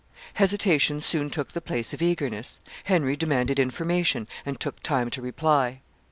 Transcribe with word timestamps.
Hesitation 0.33 0.99
soon 0.99 1.29
took 1.29 1.51
the 1.51 1.61
place 1.61 1.93
of 1.93 2.01
eagerness; 2.01 2.59
Henry 2.85 3.15
demanded 3.15 3.59
information, 3.59 4.27
and 4.47 4.59
took 4.59 4.81
time 4.81 5.11
to 5.11 5.21
reply. 5.21 5.81